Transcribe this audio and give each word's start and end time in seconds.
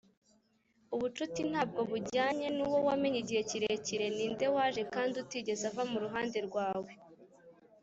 ubucuti 0.95 1.41
ntabwo 1.51 1.79
bujyanye 1.91 2.47
nuwo 2.55 2.77
wamenye 2.87 3.17
igihe 3.23 3.41
kirekire 3.49 4.05
ninde 4.15 4.45
waje 4.55 4.81
kandi 4.93 5.13
utigeze 5.23 5.63
ava 5.71 5.83
muruhande 5.91 6.39
rwawe. 6.47 6.91